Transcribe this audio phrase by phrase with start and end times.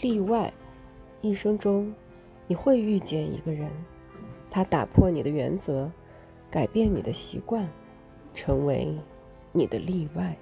[0.00, 0.52] 例外
[1.20, 1.92] 一生中
[2.46, 3.70] 你会遇见一个人
[4.50, 5.90] 他打破你的原则
[6.50, 7.68] 改变你的习惯
[8.32, 8.96] 成为
[9.52, 10.36] 你的例外。